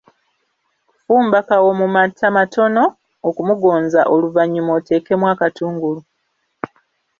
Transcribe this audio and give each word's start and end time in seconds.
Fumba 1.03 1.39
kawo 1.47 1.69
mu 1.79 1.87
mata 1.95 2.27
matono 2.37 2.83
okumugonza 3.29 4.01
oluvannyuma 4.13 4.71
oteekemu 4.79 5.25
akatungulu. 5.33 6.01